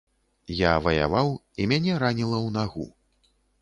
[0.61, 1.31] Я ваяваў,
[1.61, 2.85] і мяне раніла ў нагу.